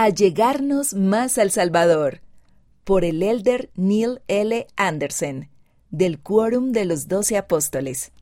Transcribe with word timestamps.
A 0.00 0.10
llegarnos 0.10 0.94
más 0.94 1.38
al 1.38 1.50
Salvador, 1.50 2.20
por 2.84 3.04
el 3.04 3.20
elder 3.20 3.68
Neil 3.74 4.20
L. 4.28 4.68
Anderson, 4.76 5.48
del 5.90 6.20
Quórum 6.20 6.70
de 6.70 6.84
los 6.84 7.08
Doce 7.08 7.36
Apóstoles. 7.36 8.12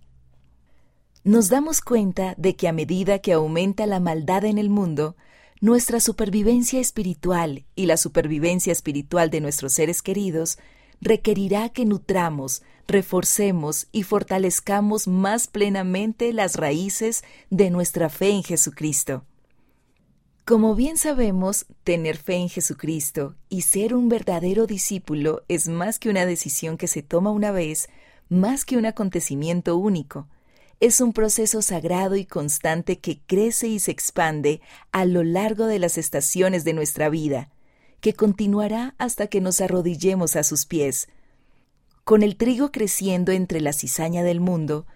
Nos 1.23 1.51
damos 1.51 1.83
cuenta 1.83 2.35
de 2.39 2.57
que 2.57 2.67
a 2.67 2.73
medida 2.73 3.19
que 3.19 3.35
aumenta 3.35 3.85
la 3.85 4.01
maldad 4.01 4.47
en 4.47 4.57
el 4.57 4.71
mundo, 4.71 5.17
nuestra 5.61 6.01
supervivencia 6.01 6.81
espiritual 6.81 7.67
y 7.75 7.85
la 7.85 7.99
supervivencia 7.99 8.73
espiritual 8.73 9.29
de 9.29 9.43
nuestros 9.43 9.75
seres 9.75 10.01
queridos 10.01 10.57
requerirá 11.03 11.69
que 11.69 11.85
nutramos, 11.85 12.63
reforcemos 12.89 13.89
y 13.93 14.05
fortalezcamos 14.05 15.09
más 15.09 15.47
plenamente 15.47 16.33
las 16.33 16.57
raíces 16.57 17.23
de 17.51 17.69
nuestra 17.69 18.09
fe 18.09 18.31
en 18.31 18.45
Jesucristo. 18.45 19.27
Como 20.47 20.77
bien 20.77 20.97
sabemos, 20.97 21.67
tener 21.83 22.17
fe 22.17 22.37
en 22.37 22.49
Jesucristo 22.49 23.35
y 23.49 23.63
ser 23.63 23.97
un 23.97 24.09
verdadero 24.09 24.69
discípulo 24.69 25.43
es 25.49 25.67
más 25.67 25.99
que 25.99 26.09
una 26.09 26.25
decisión 26.25 26.77
que 26.79 26.87
se 26.87 27.03
toma 27.03 27.33
una 27.33 27.51
vez, 27.51 27.89
más 28.29 28.65
que 28.65 28.77
un 28.77 28.87
acontecimiento 28.87 29.77
único. 29.77 30.29
Es 30.79 31.01
un 31.01 31.13
proceso 31.13 31.63
sagrado 31.63 32.15
y 32.15 32.25
constante 32.25 33.01
que 33.01 33.19
crece 33.27 33.67
y 33.67 33.81
se 33.81 33.91
expande 33.91 34.61
a 34.93 35.05
lo 35.05 35.25
largo 35.25 35.67
de 35.67 35.81
las 35.81 35.99
estaciones 35.99 36.63
de 36.63 36.75
nuestra 36.75 37.09
vida, 37.09 37.51
que 38.01 38.15
continuará 38.15 38.95
hasta 38.99 39.27
que 39.27 39.41
nos 39.41 39.61
arrodillemos 39.61 40.37
a 40.37 40.45
sus 40.45 40.65
pies. 40.65 41.09
Con 42.05 42.23
el 42.23 42.37
trigo 42.37 42.71
creciendo 42.71 43.33
entre 43.33 43.61
la 43.61 43.73
cizaña 43.73 44.23
del 44.23 44.39
mundo, 44.39 44.87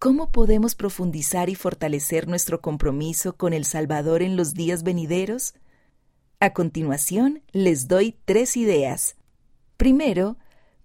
¿Cómo 0.00 0.30
podemos 0.30 0.74
profundizar 0.74 1.50
y 1.50 1.54
fortalecer 1.54 2.26
nuestro 2.26 2.62
compromiso 2.62 3.36
con 3.36 3.52
el 3.52 3.66
Salvador 3.66 4.22
en 4.22 4.34
los 4.34 4.54
días 4.54 4.82
venideros? 4.82 5.52
A 6.40 6.54
continuación, 6.54 7.42
les 7.52 7.86
doy 7.86 8.16
tres 8.24 8.56
ideas. 8.56 9.16
Primero, 9.76 10.38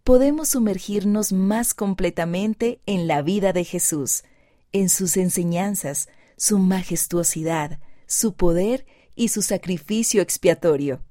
podemos 0.04 0.50
sumergirnos 0.50 1.32
más 1.32 1.74
completamente 1.74 2.82
en 2.86 3.08
la 3.08 3.22
vida 3.22 3.54
de 3.54 3.64
Jesús, 3.64 4.26
en 4.74 4.90
sus 4.90 5.16
enseñanzas, 5.16 6.10
su 6.36 6.60
majestuosidad, 6.60 7.80
su 8.08 8.34
poder 8.34 8.86
y 9.16 9.30
su 9.30 9.44
sacrificio 9.44 10.22
expiatorio. 10.22 11.06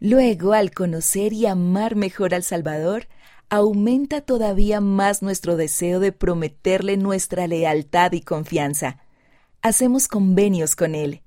Luego, 0.00 0.52
al 0.52 0.72
conocer 0.72 1.32
y 1.32 1.46
amar 1.46 1.94
mejor 1.94 2.34
al 2.34 2.42
Salvador, 2.42 3.06
aumenta 3.48 4.20
todavía 4.20 4.80
más 4.80 5.22
nuestro 5.22 5.56
deseo 5.56 6.00
de 6.00 6.12
prometerle 6.12 6.96
nuestra 6.96 7.46
lealtad 7.46 8.12
y 8.12 8.20
confianza. 8.20 9.00
Hacemos 9.62 10.08
convenios 10.08 10.76
con 10.76 10.94
Él. 10.94 11.22